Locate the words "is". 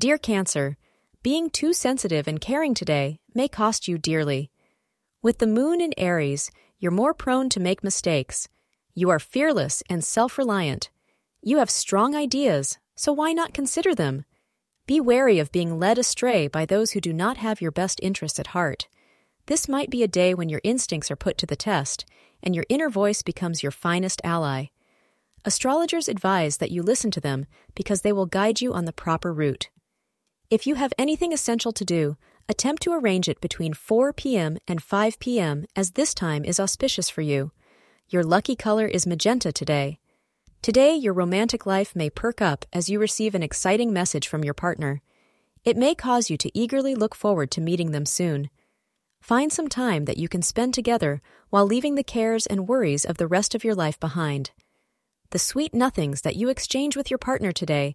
36.44-36.58, 38.88-39.06